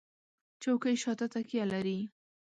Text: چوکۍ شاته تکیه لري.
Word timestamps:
چوکۍ 0.61 0.95
شاته 1.03 1.25
تکیه 1.33 1.65
لري. 1.71 1.99